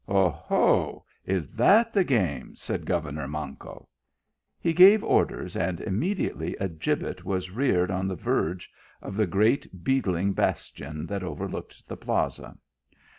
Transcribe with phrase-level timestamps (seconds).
[0.19, 1.05] "O ho!
[1.27, 3.87] is that the game?" said governor Manco:
[4.59, 8.71] he gave orders, and immediately a gibbet was reared on the verge
[9.03, 12.57] of the great beetling bastion that over looked the Plaza.